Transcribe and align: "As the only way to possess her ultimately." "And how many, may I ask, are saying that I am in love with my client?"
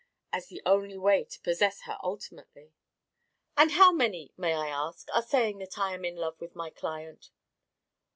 "As 0.33 0.47
the 0.47 0.63
only 0.65 0.97
way 0.97 1.25
to 1.25 1.39
possess 1.41 1.81
her 1.81 1.95
ultimately." 2.01 2.73
"And 3.55 3.73
how 3.73 3.91
many, 3.91 4.33
may 4.35 4.55
I 4.55 4.67
ask, 4.67 5.07
are 5.13 5.21
saying 5.21 5.59
that 5.59 5.77
I 5.77 5.93
am 5.93 6.03
in 6.05 6.15
love 6.15 6.41
with 6.41 6.55
my 6.55 6.71
client?" 6.71 7.29